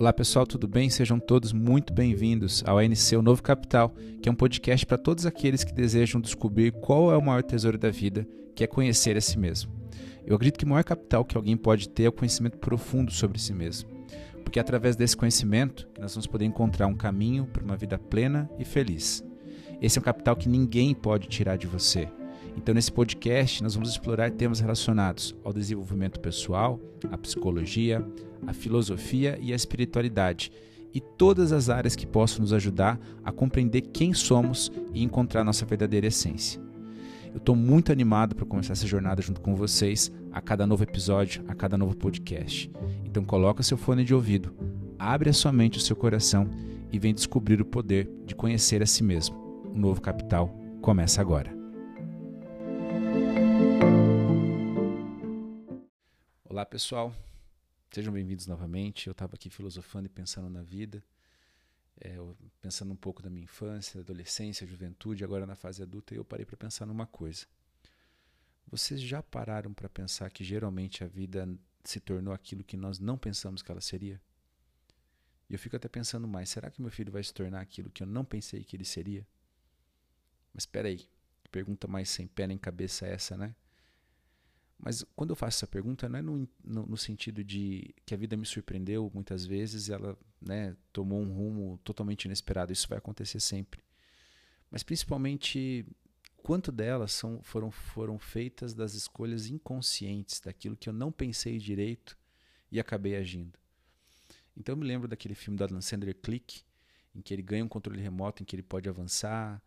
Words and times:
Olá 0.00 0.14
pessoal, 0.14 0.46
tudo 0.46 0.66
bem? 0.66 0.88
Sejam 0.88 1.20
todos 1.20 1.52
muito 1.52 1.92
bem-vindos 1.92 2.64
ao 2.66 2.78
ANC 2.78 3.14
O 3.14 3.20
Novo 3.20 3.42
Capital, 3.42 3.94
que 4.22 4.30
é 4.30 4.32
um 4.32 4.34
podcast 4.34 4.86
para 4.86 4.96
todos 4.96 5.26
aqueles 5.26 5.62
que 5.62 5.74
desejam 5.74 6.22
descobrir 6.22 6.72
qual 6.72 7.12
é 7.12 7.18
o 7.18 7.22
maior 7.22 7.42
tesouro 7.42 7.76
da 7.76 7.90
vida, 7.90 8.26
que 8.56 8.64
é 8.64 8.66
conhecer 8.66 9.14
a 9.18 9.20
si 9.20 9.38
mesmo. 9.38 9.70
Eu 10.26 10.36
acredito 10.36 10.58
que 10.58 10.64
o 10.64 10.68
maior 10.68 10.84
capital 10.84 11.22
que 11.22 11.36
alguém 11.36 11.54
pode 11.54 11.86
ter 11.86 12.04
é 12.04 12.08
o 12.08 12.12
conhecimento 12.12 12.56
profundo 12.56 13.12
sobre 13.12 13.38
si 13.38 13.52
mesmo, 13.52 13.90
porque 14.42 14.58
é 14.58 14.62
através 14.62 14.96
desse 14.96 15.14
conhecimento 15.14 15.86
que 15.94 16.00
nós 16.00 16.14
vamos 16.14 16.26
poder 16.26 16.46
encontrar 16.46 16.86
um 16.86 16.96
caminho 16.96 17.44
para 17.44 17.62
uma 17.62 17.76
vida 17.76 17.98
plena 17.98 18.50
e 18.58 18.64
feliz. 18.64 19.22
Esse 19.82 19.98
é 19.98 20.00
um 20.00 20.04
capital 20.04 20.34
que 20.34 20.48
ninguém 20.48 20.94
pode 20.94 21.28
tirar 21.28 21.58
de 21.58 21.66
você. 21.66 22.08
Então, 22.56 22.74
nesse 22.74 22.92
podcast, 22.92 23.62
nós 23.62 23.74
vamos 23.74 23.90
explorar 23.90 24.30
temas 24.30 24.60
relacionados 24.60 25.34
ao 25.44 25.52
desenvolvimento 25.52 26.20
pessoal, 26.20 26.80
à 27.10 27.16
psicologia, 27.16 28.04
à 28.46 28.52
filosofia 28.52 29.38
e 29.40 29.52
à 29.52 29.56
espiritualidade, 29.56 30.50
e 30.92 31.00
todas 31.00 31.52
as 31.52 31.68
áreas 31.68 31.94
que 31.94 32.06
possam 32.06 32.40
nos 32.40 32.52
ajudar 32.52 32.98
a 33.24 33.30
compreender 33.30 33.82
quem 33.82 34.12
somos 34.12 34.72
e 34.92 35.02
encontrar 35.02 35.44
nossa 35.44 35.64
verdadeira 35.64 36.08
essência. 36.08 36.60
Eu 37.32 37.38
estou 37.38 37.54
muito 37.54 37.92
animado 37.92 38.34
para 38.34 38.44
começar 38.44 38.72
essa 38.72 38.86
jornada 38.86 39.22
junto 39.22 39.40
com 39.40 39.54
vocês 39.54 40.10
a 40.32 40.40
cada 40.40 40.66
novo 40.66 40.82
episódio, 40.82 41.44
a 41.46 41.54
cada 41.54 41.78
novo 41.78 41.96
podcast. 41.96 42.70
Então 43.04 43.24
coloca 43.24 43.62
seu 43.62 43.76
fone 43.76 44.04
de 44.04 44.12
ouvido, 44.12 44.52
abre 44.98 45.30
a 45.30 45.32
sua 45.32 45.52
mente 45.52 45.78
o 45.78 45.80
seu 45.80 45.94
coração 45.94 46.48
e 46.92 46.98
vem 46.98 47.14
descobrir 47.14 47.60
o 47.60 47.64
poder 47.64 48.10
de 48.26 48.34
conhecer 48.34 48.82
a 48.82 48.86
si 48.86 49.04
mesmo. 49.04 49.36
O 49.72 49.78
novo 49.78 50.00
capital 50.00 50.52
começa 50.80 51.20
agora. 51.20 51.59
Olá 56.60 56.66
pessoal, 56.66 57.16
sejam 57.90 58.12
bem-vindos 58.12 58.46
novamente. 58.46 59.06
Eu 59.06 59.12
estava 59.12 59.34
aqui 59.34 59.48
filosofando 59.48 60.04
e 60.04 60.08
pensando 60.10 60.50
na 60.50 60.62
vida, 60.62 61.02
é, 61.98 62.16
pensando 62.60 62.92
um 62.92 62.96
pouco 62.96 63.22
da 63.22 63.30
minha 63.30 63.44
infância, 63.44 63.98
adolescência, 63.98 64.66
juventude, 64.66 65.24
agora 65.24 65.46
na 65.46 65.56
fase 65.56 65.82
adulta, 65.82 66.12
e 66.12 66.18
eu 66.18 66.24
parei 66.24 66.44
para 66.44 66.58
pensar 66.58 66.84
numa 66.84 67.06
coisa. 67.06 67.46
Vocês 68.66 69.00
já 69.00 69.22
pararam 69.22 69.72
para 69.72 69.88
pensar 69.88 70.30
que 70.30 70.44
geralmente 70.44 71.02
a 71.02 71.06
vida 71.06 71.48
se 71.82 71.98
tornou 71.98 72.34
aquilo 72.34 72.62
que 72.62 72.76
nós 72.76 72.98
não 72.98 73.16
pensamos 73.16 73.62
que 73.62 73.72
ela 73.72 73.80
seria? 73.80 74.20
E 75.48 75.54
eu 75.54 75.58
fico 75.58 75.76
até 75.76 75.88
pensando 75.88 76.28
mais: 76.28 76.50
será 76.50 76.70
que 76.70 76.82
meu 76.82 76.90
filho 76.90 77.10
vai 77.10 77.24
se 77.24 77.32
tornar 77.32 77.62
aquilo 77.62 77.88
que 77.88 78.02
eu 78.02 78.06
não 78.06 78.22
pensei 78.22 78.62
que 78.64 78.76
ele 78.76 78.84
seria? 78.84 79.26
Mas 80.52 80.64
espera 80.64 80.88
aí, 80.88 81.08
pergunta 81.50 81.88
mais 81.88 82.10
sem 82.10 82.26
pé 82.26 82.46
nem 82.46 82.58
cabeça 82.58 83.06
essa, 83.06 83.34
né? 83.34 83.56
Mas 84.82 85.04
quando 85.14 85.30
eu 85.30 85.36
faço 85.36 85.58
essa 85.58 85.66
pergunta, 85.66 86.08
não 86.08 86.18
é 86.18 86.22
no, 86.22 86.48
no, 86.64 86.86
no, 86.86 86.96
sentido 86.96 87.44
de 87.44 87.94
que 88.06 88.14
a 88.14 88.16
vida 88.16 88.34
me 88.36 88.46
surpreendeu 88.46 89.10
muitas 89.12 89.44
vezes, 89.44 89.90
ela 89.90 90.16
né, 90.40 90.74
tomou 90.90 91.20
um 91.20 91.30
rumo 91.30 91.78
totalmente 91.84 92.24
inesperado. 92.24 92.72
Isso 92.72 92.88
vai 92.88 92.96
acontecer 92.96 93.40
sempre. 93.40 93.82
Mas 94.70 94.82
principalmente, 94.82 95.84
quanto 96.38 96.72
delas 96.72 97.12
são, 97.12 97.42
foram, 97.42 97.70
foram 97.70 98.18
feitas 98.18 98.72
das 98.72 98.94
escolhas 98.94 99.48
inconscientes, 99.48 100.40
daquilo 100.40 100.76
que 100.76 100.88
eu 100.88 100.94
não 100.94 101.12
pensei 101.12 101.58
direito 101.58 102.16
e 102.72 102.80
acabei 102.80 103.16
agindo. 103.16 103.58
Então 104.56 104.72
eu 104.72 104.76
me 104.78 104.86
lembro 104.86 105.06
daquele 105.06 105.34
filme 105.34 105.58
do 105.58 105.64
Adam 105.64 105.80
Sandler, 105.82 106.16
Click, 106.16 106.62
em 107.14 107.20
que 107.20 107.34
ele 107.34 107.42
ganha 107.42 107.64
um 107.64 107.68
controle 107.68 108.00
remoto, 108.00 108.42
em 108.42 108.46
que 108.46 108.56
ele 108.56 108.62
pode 108.62 108.88
avançar, 108.88 109.62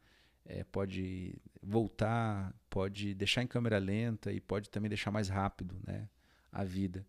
é, 0.45 0.63
pode 0.63 1.35
voltar, 1.63 2.53
pode 2.69 3.13
deixar 3.13 3.41
em 3.41 3.47
câmera 3.47 3.77
lenta 3.77 4.31
e 4.31 4.39
pode 4.39 4.69
também 4.69 4.89
deixar 4.89 5.11
mais 5.11 5.29
rápido 5.29 5.75
né, 5.85 6.09
a 6.51 6.63
vida. 6.63 7.05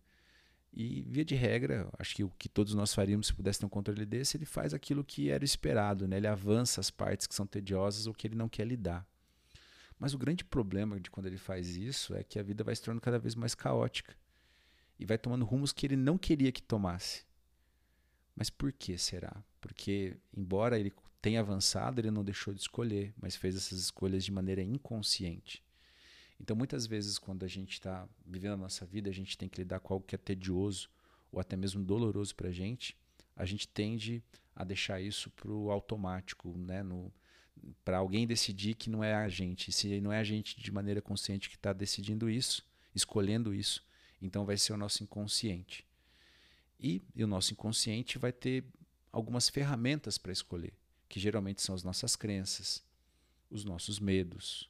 E, 0.73 1.03
via 1.03 1.23
de 1.23 1.35
regra, 1.35 1.89
acho 1.97 2.15
que 2.15 2.23
o 2.23 2.29
que 2.31 2.49
todos 2.49 2.73
nós 2.73 2.93
faríamos 2.93 3.27
se 3.27 3.33
pudesse 3.33 3.59
ter 3.59 3.65
um 3.65 3.69
controle 3.69 4.05
desse, 4.05 4.35
ele 4.35 4.45
faz 4.45 4.73
aquilo 4.73 5.05
que 5.05 5.29
era 5.29 5.45
esperado, 5.45 6.07
né? 6.07 6.17
ele 6.17 6.27
avança 6.27 6.81
as 6.81 6.91
partes 6.91 7.27
que 7.27 7.35
são 7.35 7.47
tediosas 7.47 8.07
ou 8.07 8.13
que 8.13 8.27
ele 8.27 8.35
não 8.35 8.49
quer 8.49 8.67
lidar. 8.67 9.07
Mas 9.97 10.13
o 10.13 10.17
grande 10.17 10.43
problema 10.43 10.99
de 10.99 11.09
quando 11.09 11.27
ele 11.27 11.37
faz 11.37 11.77
isso 11.77 12.13
é 12.13 12.23
que 12.23 12.37
a 12.37 12.43
vida 12.43 12.63
vai 12.63 12.75
se 12.75 12.81
tornando 12.81 13.01
cada 13.01 13.17
vez 13.17 13.35
mais 13.35 13.55
caótica 13.55 14.13
e 14.99 15.05
vai 15.05 15.17
tomando 15.17 15.45
rumos 15.45 15.71
que 15.71 15.85
ele 15.85 15.95
não 15.95 16.17
queria 16.17 16.51
que 16.51 16.61
tomasse. 16.61 17.23
Mas 18.35 18.49
por 18.49 18.73
que 18.73 18.97
será? 18.97 19.33
Porque, 19.61 20.17
embora 20.35 20.77
ele 20.77 20.91
tem 21.25 21.39
avançado, 21.39 21.99
ele 21.99 22.11
não 22.11 22.23
deixou 22.23 22.53
de 22.53 22.61
escolher, 22.61 23.11
mas 23.19 23.35
fez 23.35 23.55
essas 23.55 23.79
escolhas 23.79 24.23
de 24.23 24.31
maneira 24.31 24.61
inconsciente. 24.61 25.63
Então, 26.39 26.55
muitas 26.55 26.85
vezes, 26.85 27.17
quando 27.17 27.43
a 27.43 27.47
gente 27.47 27.71
está 27.73 28.07
vivendo 28.23 28.53
a 28.53 28.57
nossa 28.57 28.85
vida, 28.85 29.09
a 29.09 29.13
gente 29.13 29.35
tem 29.35 29.49
que 29.49 29.57
lidar 29.57 29.79
com 29.79 29.95
algo 29.95 30.05
que 30.05 30.13
é 30.13 30.19
tedioso 30.19 30.87
ou 31.31 31.39
até 31.39 31.55
mesmo 31.55 31.83
doloroso 31.83 32.35
para 32.35 32.49
a 32.49 32.51
gente, 32.51 32.95
a 33.35 33.43
gente 33.43 33.67
tende 33.67 34.23
a 34.55 34.63
deixar 34.63 35.01
isso 35.01 35.31
para 35.31 35.49
o 35.49 35.71
automático, 35.71 36.55
né? 36.59 36.83
para 37.83 37.97
alguém 37.97 38.27
decidir 38.27 38.75
que 38.75 38.87
não 38.87 39.03
é 39.03 39.15
a 39.15 39.27
gente. 39.27 39.71
Se 39.71 39.99
não 39.99 40.13
é 40.13 40.19
a 40.19 40.23
gente 40.23 40.61
de 40.61 40.71
maneira 40.71 41.01
consciente 41.01 41.49
que 41.49 41.55
está 41.55 41.73
decidindo 41.73 42.29
isso, 42.29 42.63
escolhendo 42.93 43.51
isso, 43.51 43.83
então 44.21 44.45
vai 44.45 44.57
ser 44.57 44.73
o 44.73 44.77
nosso 44.77 45.01
inconsciente. 45.01 45.83
E, 46.79 47.01
e 47.15 47.23
o 47.23 47.27
nosso 47.27 47.51
inconsciente 47.51 48.19
vai 48.19 48.31
ter 48.31 48.63
algumas 49.11 49.49
ferramentas 49.49 50.19
para 50.19 50.31
escolher 50.31 50.73
que 51.15 51.19
geralmente 51.21 51.61
são 51.61 51.73
as 51.73 51.81
nossas 51.81 52.13
crenças, 52.13 52.83
os 53.49 53.63
nossos 53.63 54.01
medos, 54.01 54.69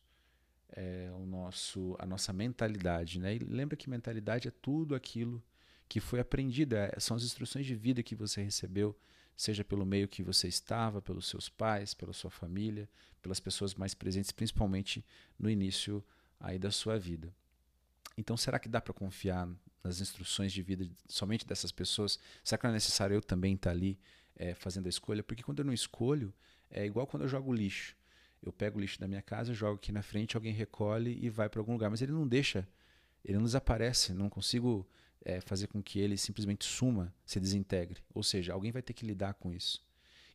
é, 0.69 1.09
o 1.15 1.25
nosso, 1.25 1.95
a 1.97 2.05
nossa 2.05 2.31
mentalidade. 2.31 3.17
Né? 3.17 3.37
E 3.37 3.39
lembra 3.39 3.75
que 3.75 3.89
mentalidade 3.89 4.47
é 4.47 4.51
tudo 4.51 4.93
aquilo 4.93 5.43
que 5.89 5.99
foi 5.99 6.19
aprendido, 6.19 6.75
é, 6.75 6.93
são 6.99 7.17
as 7.17 7.23
instruções 7.23 7.65
de 7.65 7.73
vida 7.73 8.03
que 8.03 8.13
você 8.13 8.43
recebeu, 8.43 8.95
seja 9.35 9.63
pelo 9.63 9.87
meio 9.87 10.07
que 10.07 10.21
você 10.21 10.47
estava, 10.47 11.01
pelos 11.01 11.27
seus 11.27 11.49
pais, 11.49 11.95
pela 11.95 12.13
sua 12.13 12.29
família, 12.29 12.87
pelas 13.23 13.39
pessoas 13.39 13.73
mais 13.73 13.95
presentes, 13.95 14.29
principalmente 14.29 15.03
no 15.39 15.49
início 15.49 16.05
aí 16.39 16.59
da 16.59 16.69
sua 16.69 16.99
vida. 16.99 17.33
Então, 18.15 18.37
será 18.37 18.59
que 18.59 18.69
dá 18.69 18.79
para 18.79 18.93
confiar 18.93 19.49
nas 19.83 19.99
instruções 19.99 20.53
de 20.53 20.61
vida 20.61 20.87
somente 21.07 21.43
dessas 21.43 21.71
pessoas? 21.71 22.19
Será 22.43 22.59
que 22.59 22.65
não 22.65 22.69
é 22.69 22.73
necessário 22.75 23.15
eu 23.15 23.21
também 23.23 23.55
estar 23.55 23.71
ali 23.71 23.97
é, 24.35 24.53
fazendo 24.53 24.87
a 24.87 24.89
escolha, 24.89 25.23
porque 25.23 25.43
quando 25.43 25.59
eu 25.59 25.65
não 25.65 25.73
escolho, 25.73 26.33
é 26.69 26.85
igual 26.85 27.07
quando 27.07 27.23
eu 27.23 27.29
jogo 27.29 27.53
lixo. 27.53 27.95
Eu 28.41 28.51
pego 28.51 28.77
o 28.77 28.81
lixo 28.81 28.99
da 28.99 29.07
minha 29.07 29.21
casa, 29.21 29.53
jogo 29.53 29.75
aqui 29.75 29.91
na 29.91 30.03
frente, 30.03 30.35
alguém 30.35 30.53
recolhe 30.53 31.17
e 31.21 31.29
vai 31.29 31.49
para 31.49 31.59
algum 31.59 31.73
lugar, 31.73 31.89
mas 31.89 32.01
ele 32.01 32.11
não 32.11 32.27
deixa, 32.27 32.67
ele 33.23 33.37
não 33.37 33.45
desaparece, 33.45 34.13
não 34.13 34.29
consigo 34.29 34.87
é, 35.23 35.41
fazer 35.41 35.67
com 35.67 35.81
que 35.81 35.99
ele 35.99 36.17
simplesmente 36.17 36.65
suma, 36.65 37.13
se 37.25 37.39
desintegre. 37.39 38.01
Ou 38.13 38.21
seja, 38.21 38.53
alguém 38.53 38.71
vai 38.71 38.81
ter 38.81 38.93
que 38.93 39.05
lidar 39.05 39.33
com 39.33 39.51
isso. 39.51 39.83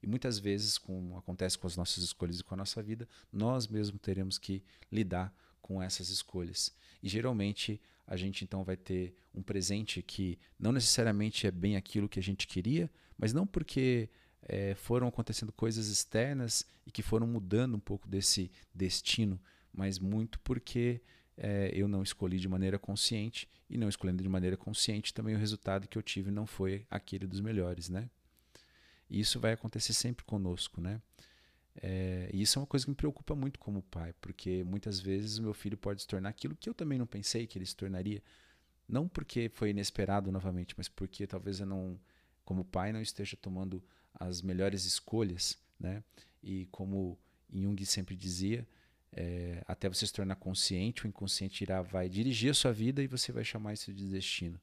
E 0.03 0.06
muitas 0.06 0.39
vezes, 0.39 0.78
como 0.78 1.16
acontece 1.16 1.59
com 1.59 1.66
as 1.66 1.77
nossas 1.77 2.03
escolhas 2.03 2.41
e 2.41 2.44
com 2.44 2.55
a 2.55 2.56
nossa 2.56 2.83
vida, 2.83 3.06
nós 3.33 3.69
mesmos 3.69 4.00
teremos 4.00 4.39
que 4.39 4.65
lidar 4.91 5.33
com 5.60 5.82
essas 5.82 6.09
escolhas. 6.09 6.75
E 7.03 7.09
geralmente 7.09 7.81
a 8.06 8.16
gente 8.16 8.44
então 8.44 8.65
vai 8.65 8.76
ter 8.76 9.15
um 9.34 9.43
presente 9.43 10.03
que 10.03 10.38
não 10.59 10.72
necessariamente 10.72 11.47
é 11.47 11.50
bem 11.50 11.76
aquilo 11.76 12.09
que 12.09 12.19
a 12.19 12.22
gente 12.22 12.47
queria, 12.47 12.91
mas 13.16 13.32
não 13.32 13.47
porque 13.47 14.09
é, 14.43 14.75
foram 14.75 15.06
acontecendo 15.06 15.53
coisas 15.53 15.87
externas 15.87 16.66
e 16.87 16.91
que 16.91 17.03
foram 17.03 17.26
mudando 17.26 17.76
um 17.76 17.81
pouco 17.81 18.09
desse 18.09 18.50
destino, 18.75 19.41
mas 19.72 19.98
muito 19.98 20.41
porque 20.41 21.00
é, 21.37 21.71
eu 21.72 21.87
não 21.87 22.03
escolhi 22.03 22.38
de 22.38 22.48
maneira 22.48 22.78
consciente 22.78 23.48
e 23.69 23.78
não 23.78 23.88
escolhendo 23.88 24.22
de 24.22 24.28
maneira 24.28 24.56
consciente 24.56 25.15
também 25.15 25.34
o 25.34 25.38
resultado 25.38 25.87
que 25.87 25.97
eu 25.97 26.03
tive 26.03 26.31
não 26.31 26.47
foi 26.47 26.84
aquele 26.91 27.27
dos 27.27 27.41
melhores, 27.41 27.88
né? 27.88 28.10
E 29.09 29.21
isso 29.21 29.41
vai 29.41 29.53
acontecer 29.53 29.92
sempre 29.92 30.25
conosco, 30.25 30.81
né? 30.81 31.00
É, 31.77 32.29
e 32.33 32.43
isso 32.43 32.59
é 32.59 32.63
uma 32.63 32.67
coisa 32.67 32.85
que 32.85 32.91
me 32.91 32.97
preocupa 32.97 33.35
muito 33.35 33.59
como 33.59 33.83
pai, 33.83 34.13
porque 34.21 34.65
muitas 34.65 35.01
vezes 35.01 35.39
o 35.39 35.43
meu 35.43 35.55
filho 35.55 35.77
pode 35.77 36.03
se 36.03 36.09
tornar 36.09 36.29
aquilo 36.29 36.57
que 36.57 36.69
eu 36.69 36.75
também 36.75 36.99
não 36.99 37.07
pensei 37.07 37.47
que 37.47 37.57
ele 37.59 37.67
se 37.67 37.77
tornaria, 37.77 38.23
não 38.89 39.09
porque 39.09 39.49
foi 39.55 39.71
inesperado 39.71 40.33
novamente, 40.33 40.75
mas 40.77 40.89
porque 40.89 41.27
talvez 41.27 41.61
eu 41.61 41.67
não 41.67 41.99
como 42.45 42.65
pai 42.65 42.93
não 42.93 43.01
esteja 43.01 43.37
tomando 43.37 43.83
as 44.13 44.43
melhores 44.43 44.84
escolhas, 44.84 45.57
né? 45.78 46.03
E 46.43 46.67
como 46.67 47.17
Jung 47.53 47.84
sempre 47.87 48.16
dizia, 48.16 48.66
é, 49.13 49.63
até 49.66 49.89
você 49.89 50.07
se 50.07 50.13
tornar 50.13 50.37
consciente, 50.37 51.05
o 51.05 51.09
inconsciente 51.09 51.63
irá 51.63 51.83
vai 51.83 52.09
dirigir 52.09 52.51
a 52.51 52.55
sua 52.55 52.73
vida 52.73 53.03
e 53.03 53.07
você 53.07 53.31
vai 53.31 53.45
chamar 53.45 53.75
isso 53.75 53.93
de 53.93 54.09
destino. 54.09 54.61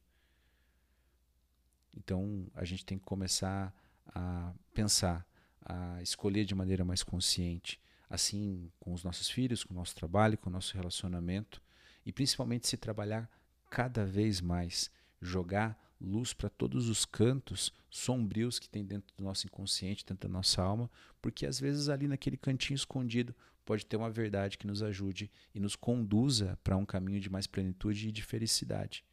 Então 1.95 2.47
a 2.53 2.63
gente 2.65 2.85
tem 2.85 2.97
que 2.97 3.05
começar 3.05 3.73
a 4.07 4.53
pensar, 4.73 5.25
a 5.67 6.01
escolher 6.01 6.45
de 6.45 6.55
maneira 6.55 6.85
mais 6.85 7.03
consciente, 7.03 7.79
assim 8.09 8.71
com 8.79 8.93
os 8.93 9.03
nossos 9.03 9.29
filhos, 9.29 9.63
com 9.63 9.73
o 9.73 9.77
nosso 9.77 9.93
trabalho, 9.93 10.37
com 10.37 10.49
o 10.49 10.53
nosso 10.53 10.73
relacionamento 10.75 11.61
e 12.05 12.11
principalmente 12.13 12.67
se 12.67 12.77
trabalhar 12.77 13.29
cada 13.69 14.05
vez 14.05 14.39
mais, 14.39 14.89
jogar 15.21 15.77
luz 15.99 16.31
para 16.31 16.49
todos 16.49 16.87
os 16.87 17.03
cantos 17.03 17.73
sombrios 17.89 18.59
que 18.59 18.69
tem 18.69 18.85
dentro 18.85 19.13
do 19.17 19.23
nosso 19.23 19.45
inconsciente, 19.45 20.05
dentro 20.05 20.29
da 20.29 20.33
nossa 20.33 20.61
alma, 20.61 20.89
porque 21.21 21.45
às 21.45 21.59
vezes 21.59 21.89
ali 21.89 22.07
naquele 22.07 22.37
cantinho 22.37 22.75
escondido 22.75 23.35
pode 23.65 23.85
ter 23.85 23.97
uma 23.97 24.09
verdade 24.09 24.57
que 24.57 24.67
nos 24.67 24.81
ajude 24.81 25.29
e 25.53 25.59
nos 25.59 25.75
conduza 25.75 26.57
para 26.63 26.77
um 26.77 26.85
caminho 26.85 27.19
de 27.19 27.29
mais 27.29 27.45
plenitude 27.45 28.07
e 28.07 28.11
de 28.11 28.23
felicidade. 28.23 29.03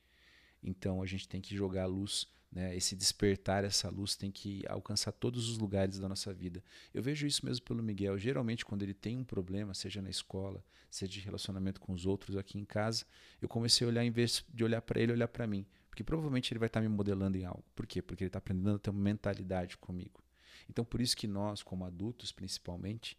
Então 0.65 1.03
a 1.03 1.07
gente 1.07 1.29
tem 1.29 1.41
que 1.41 1.55
jogar 1.55 1.83
a 1.83 1.87
luz, 1.87 2.27
né? 2.51 2.75
esse 2.75 2.97
despertar, 2.97 3.65
essa 3.65 3.91
luz 3.91 4.17
tem 4.17 4.31
que 4.31 4.65
alcançar 4.67 5.13
todos 5.13 5.49
os 5.51 5.59
lugares 5.59 5.99
da 5.99 6.09
nossa 6.09 6.33
vida. 6.33 6.65
Eu 6.93 7.03
vejo 7.03 7.27
isso 7.27 7.45
mesmo 7.45 7.65
pelo 7.65 7.83
Miguel. 7.83 8.19
Geralmente, 8.19 8.65
quando 8.65 8.83
ele 8.83 8.95
tem 8.95 9.19
um 9.19 9.25
problema, 9.25 9.75
seja 9.75 10.01
na 10.01 10.09
escola, 10.09 10.65
seja 10.91 11.13
de 11.13 11.21
relacionamento 11.21 11.81
com 11.81 11.93
os 11.93 12.07
outros 12.07 12.37
aqui 12.37 12.59
em 12.59 12.65
casa, 12.65 13.05
eu 13.43 13.49
comecei 13.49 13.87
a 13.87 13.91
olhar, 13.91 14.05
em 14.05 14.11
vez 14.11 14.45
de 14.49 14.65
olhar 14.65 14.81
para 14.81 15.01
ele, 15.01 15.13
olhar 15.13 15.29
para 15.29 15.47
mim. 15.47 15.67
Porque 15.91 16.03
provavelmente 16.03 16.53
ele 16.53 16.59
vai 16.59 16.67
estar 16.67 16.81
tá 16.81 16.89
me 16.89 16.93
modelando 16.93 17.37
em 17.37 17.45
algo. 17.45 17.65
Por 17.75 17.87
quê? 17.87 18.01
Porque 18.01 18.25
ele 18.25 18.29
está 18.29 18.39
aprendendo 18.39 18.77
a 18.77 18.79
ter 18.79 18.91
uma 18.91 19.01
mentalidade 19.01 19.77
comigo. 19.77 20.25
Então, 20.69 20.85
por 20.85 21.01
isso 21.01 21.17
que 21.17 21.27
nós, 21.27 21.63
como 21.63 21.85
adultos 21.85 22.33
principalmente, 22.33 23.17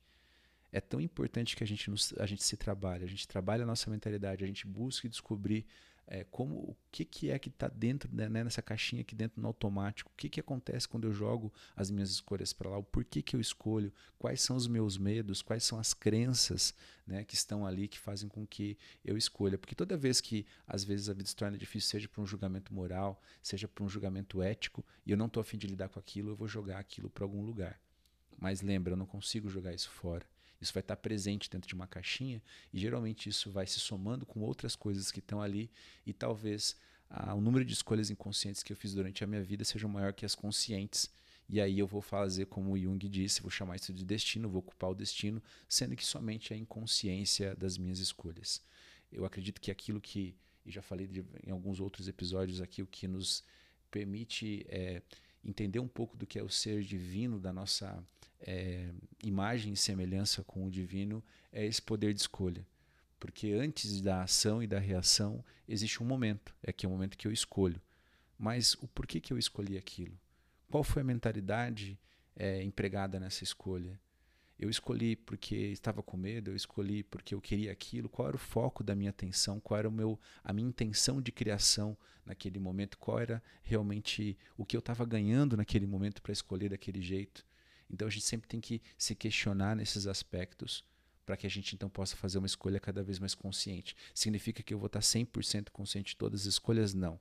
é 0.72 0.82
tão 0.82 1.00
importante 1.00 1.56
que 1.56 1.64
a 1.64 1.68
gente, 1.68 1.90
nos, 1.90 2.14
a 2.18 2.26
gente 2.26 2.44
se 2.44 2.58
trabalhe, 2.58 3.06
a 3.06 3.08
gente 3.08 3.26
trabalha 3.28 3.64
a 3.64 3.66
nossa 3.66 3.90
mentalidade, 3.90 4.44
a 4.44 4.48
gente 4.48 4.68
busque 4.68 5.08
descobrir 5.08 5.66
é, 6.08 6.24
como 6.24 6.56
o 6.56 6.78
que, 6.92 7.04
que 7.04 7.30
é 7.32 7.40
que 7.40 7.50
está 7.50 7.68
dentro 7.68 8.14
né, 8.14 8.30
né, 8.30 8.44
nessa 8.44 8.62
caixinha 8.62 9.02
aqui 9.02 9.16
dentro 9.16 9.42
no 9.42 9.48
automático, 9.48 10.12
o 10.12 10.16
que, 10.16 10.30
que 10.30 10.40
acontece 10.40 10.88
quando 10.88 11.06
eu 11.06 11.14
jogo 11.14 11.52
as 11.76 11.90
minhas 11.90 12.10
escolhas 12.10 12.54
para 12.54 12.70
lá, 12.70 12.78
o 12.78 12.84
porquê 12.84 13.22
que 13.22 13.36
eu 13.36 13.40
escolho, 13.42 13.92
quais 14.20 14.42
são 14.42 14.56
os 14.56 14.68
meus 14.68 14.98
medos, 14.98 15.42
quais 15.42 15.64
são 15.64 15.80
as 15.80 15.94
crenças 15.94 16.74
né, 17.08 17.24
que 17.24 17.34
estão 17.34 17.66
ali 17.66 17.88
que 17.88 18.00
fazem 18.00 18.30
com 18.30 18.46
que 18.46 18.78
eu 19.04 19.18
escolha. 19.18 19.58
Porque 19.58 19.76
toda 19.76 19.98
vez 19.98 20.22
que 20.22 20.46
às 20.68 20.84
vezes 20.84 21.10
a 21.10 21.14
vida 21.14 21.28
se 21.28 21.36
torna 21.36 21.58
difícil, 21.58 21.90
seja 21.90 22.08
por 22.08 22.22
um 22.22 22.26
julgamento 22.26 22.74
moral, 22.74 23.22
seja 23.42 23.68
por 23.68 23.84
um 23.84 23.90
julgamento 23.90 24.42
ético, 24.42 24.86
e 25.06 25.12
eu 25.12 25.18
não 25.18 25.26
estou 25.26 25.42
afim 25.42 25.58
de 25.58 25.68
lidar 25.68 25.90
com 25.90 26.00
aquilo, 26.00 26.32
eu 26.32 26.36
vou 26.36 26.48
jogar 26.48 26.80
aquilo 26.80 27.10
para 27.10 27.24
algum 27.24 27.42
lugar. 27.42 27.80
Mas 28.38 28.62
lembra, 28.62 28.94
eu 28.94 28.98
não 28.98 29.06
consigo 29.06 29.50
jogar 29.50 29.74
isso 29.74 29.90
fora. 29.90 30.26
Isso 30.66 30.74
vai 30.74 30.82
estar 30.82 30.96
presente 30.96 31.50
dentro 31.50 31.68
de 31.68 31.76
uma 31.76 31.86
caixinha 31.86 32.42
e 32.74 32.80
geralmente 32.80 33.30
isso 33.30 33.52
vai 33.52 33.68
se 33.68 33.80
somando 33.80 34.26
com 34.26 34.42
outras 34.42 34.76
coisas 34.76 35.12
que 35.12 35.20
estão 35.20 35.40
ali 35.40 35.70
e 36.06 36.12
talvez 36.12 36.76
ah, 37.08 37.36
o 37.36 37.40
número 37.40 37.64
de 37.64 37.72
escolhas 37.72 38.10
inconscientes 38.10 38.64
que 38.64 38.74
eu 38.74 38.76
fiz 38.76 38.94
durante 38.96 39.24
a 39.24 39.28
minha 39.28 39.44
vida 39.44 39.64
seja 39.64 39.88
maior 39.88 40.12
que 40.12 40.26
as 40.26 40.34
conscientes. 40.34 41.14
E 41.48 41.62
aí 41.62 41.78
eu 41.78 41.86
vou 41.86 42.02
fazer 42.02 42.48
como 42.48 42.72
o 42.72 42.80
Jung 42.80 42.98
disse, 43.08 43.44
vou 43.44 43.52
chamar 43.52 43.76
isso 43.76 43.94
de 43.94 44.04
destino, 44.04 44.50
vou 44.50 44.60
ocupar 44.60 44.90
o 44.90 44.96
destino, 44.96 45.42
sendo 45.70 45.96
que 45.96 46.04
somente 46.04 46.52
a 46.52 46.58
inconsciência 46.58 47.56
das 47.56 47.78
minhas 47.78 48.00
escolhas. 48.00 48.60
Eu 49.12 49.24
acredito 49.24 49.62
que 49.62 49.70
aquilo 49.70 50.02
que, 50.02 50.36
e 50.66 50.72
já 50.72 50.82
falei 50.82 51.06
de, 51.06 51.24
em 51.46 51.52
alguns 51.52 51.80
outros 51.80 52.08
episódios 52.08 52.60
aqui, 52.60 52.82
o 52.82 52.88
que 52.88 53.08
nos 53.08 53.44
permite 53.92 54.66
é, 54.68 55.04
entender 55.44 55.80
um 55.80 55.88
pouco 55.88 56.18
do 56.18 56.26
que 56.26 56.40
é 56.40 56.44
o 56.44 56.50
ser 56.50 56.82
divino, 56.82 57.40
da 57.40 57.54
nossa 57.54 58.04
é, 58.40 58.90
imagem 59.24 59.74
e 59.74 59.78
semelhança 59.78 60.44
com 60.44 60.66
o 60.66 60.72
divino, 60.72 61.24
é 61.52 61.66
esse 61.66 61.82
poder 61.82 62.14
de 62.14 62.22
escolha. 62.22 62.66
Porque 63.20 63.52
antes 63.54 64.02
da 64.02 64.24
ação 64.24 64.62
e 64.62 64.68
da 64.68 64.80
reação 64.80 65.44
existe 65.68 66.02
um 66.04 66.06
momento, 66.06 66.56
é 66.62 66.72
que 66.72 66.86
é 66.86 66.90
o 66.90 66.92
momento 66.92 67.18
que 67.18 67.28
eu 67.28 67.32
escolho. 67.32 67.82
Mas 68.38 68.74
o 68.76 68.88
porquê 68.88 69.20
que 69.20 69.32
eu 69.32 69.38
escolhi 69.38 69.78
aquilo? 69.78 70.18
Qual 70.70 70.84
foi 70.84 71.02
a 71.02 71.06
mentalidade 71.06 71.98
é, 72.36 72.62
empregada 72.64 73.20
nessa 73.20 73.44
escolha? 73.44 74.00
Eu 74.58 74.70
escolhi 74.70 75.16
porque 75.16 75.56
estava 75.56 76.02
com 76.02 76.16
medo, 76.16 76.52
eu 76.52 76.56
escolhi 76.56 77.04
porque 77.04 77.36
eu 77.36 77.42
queria 77.42 77.72
aquilo. 77.72 78.08
Qual 78.08 78.28
era 78.28 78.38
o 78.38 78.40
foco 78.40 78.84
da 78.84 78.96
minha 78.96 79.10
atenção? 79.10 79.60
Qual 79.60 79.78
era 79.78 79.88
o 79.88 79.92
meu, 79.92 80.20
a 80.44 80.54
minha 80.54 80.68
intenção 80.68 81.22
de 81.22 81.32
criação 81.32 81.98
naquele 82.26 82.58
momento? 82.58 82.98
Qual 82.98 83.20
era 83.20 83.44
realmente 83.64 84.38
o 84.58 84.66
que 84.66 84.76
eu 84.76 84.80
estava 84.80 85.06
ganhando 85.06 85.58
naquele 85.58 85.86
momento 85.86 86.22
para 86.22 86.32
escolher 86.32 86.70
daquele 86.70 87.02
jeito? 87.02 87.46
Então 87.90 88.08
a 88.08 88.12
gente 88.12 88.26
sempre 88.26 88.48
tem 88.48 88.60
que 88.60 88.82
se 88.98 89.16
questionar 89.16 89.76
nesses 89.76 90.08
aspectos 90.08 90.84
para 91.26 91.36
que 91.38 91.48
a 91.48 91.50
gente 91.50 91.74
então 91.76 91.90
possa 91.90 92.16
fazer 92.16 92.38
uma 92.38 92.48
escolha 92.48 92.80
cada 92.80 93.04
vez 93.04 93.20
mais 93.20 93.34
consciente. 93.34 93.96
Significa 94.14 94.62
que 94.62 94.74
eu 94.74 94.80
vou 94.80 94.88
estar 94.88 95.00
100% 95.00 95.70
consciente 95.72 96.10
de 96.10 96.18
todas 96.18 96.42
as 96.42 96.48
escolhas? 96.48 96.94
Não. 96.94 97.20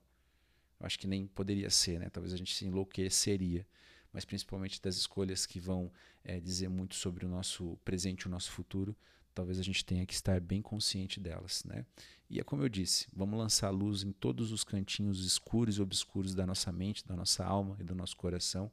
Eu 0.78 0.86
acho 0.86 0.98
que 0.98 1.06
nem 1.06 1.26
poderia 1.26 1.70
ser, 1.70 1.98
né? 2.00 2.10
Talvez 2.10 2.34
a 2.34 2.36
gente 2.36 2.54
se 2.54 2.66
enlouqueceria 2.66 3.66
mas 4.14 4.24
principalmente 4.24 4.80
das 4.80 4.96
escolhas 4.96 5.44
que 5.44 5.58
vão 5.58 5.92
é, 6.22 6.38
dizer 6.38 6.68
muito 6.68 6.94
sobre 6.94 7.26
o 7.26 7.28
nosso 7.28 7.76
presente 7.84 8.22
e 8.22 8.26
o 8.28 8.30
nosso 8.30 8.52
futuro, 8.52 8.96
talvez 9.34 9.58
a 9.58 9.62
gente 9.62 9.84
tenha 9.84 10.06
que 10.06 10.14
estar 10.14 10.40
bem 10.40 10.62
consciente 10.62 11.18
delas. 11.18 11.64
Né? 11.64 11.84
E 12.30 12.38
é 12.38 12.44
como 12.44 12.62
eu 12.62 12.68
disse, 12.68 13.08
vamos 13.12 13.36
lançar 13.36 13.70
luz 13.70 14.04
em 14.04 14.12
todos 14.12 14.52
os 14.52 14.62
cantinhos 14.62 15.26
escuros 15.26 15.78
e 15.78 15.82
obscuros 15.82 16.32
da 16.32 16.46
nossa 16.46 16.70
mente, 16.70 17.04
da 17.04 17.16
nossa 17.16 17.44
alma 17.44 17.76
e 17.80 17.82
do 17.82 17.92
nosso 17.92 18.16
coração, 18.16 18.70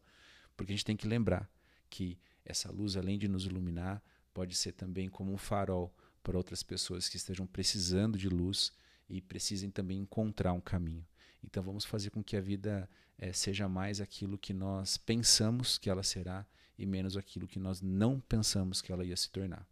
porque 0.55 0.71
a 0.71 0.75
gente 0.75 0.85
tem 0.85 0.95
que 0.95 1.07
lembrar 1.07 1.49
que 1.91 2.17
essa 2.43 2.71
luz, 2.71 2.97
além 2.97 3.19
de 3.19 3.27
nos 3.27 3.45
iluminar, 3.45 4.01
pode 4.33 4.55
ser 4.55 4.71
também 4.71 5.09
como 5.09 5.31
um 5.31 5.37
farol 5.37 5.93
para 6.23 6.37
outras 6.37 6.63
pessoas 6.63 7.09
que 7.09 7.17
estejam 7.17 7.45
precisando 7.45 8.17
de 8.17 8.29
luz 8.29 8.71
e 9.09 9.21
precisem 9.21 9.69
também 9.69 9.99
encontrar 9.99 10.53
um 10.53 10.61
caminho. 10.61 11.05
Então 11.43 11.61
vamos 11.61 11.83
fazer 11.83 12.09
com 12.11 12.23
que 12.23 12.37
a 12.37 12.41
vida 12.41 12.89
é, 13.17 13.33
seja 13.33 13.67
mais 13.67 13.99
aquilo 13.99 14.37
que 14.37 14.53
nós 14.53 14.97
pensamos 14.97 15.77
que 15.77 15.89
ela 15.89 16.03
será 16.03 16.45
e 16.77 16.85
menos 16.85 17.17
aquilo 17.17 17.47
que 17.47 17.59
nós 17.59 17.81
não 17.81 18.19
pensamos 18.19 18.81
que 18.81 18.91
ela 18.91 19.05
ia 19.05 19.17
se 19.17 19.29
tornar. 19.29 19.67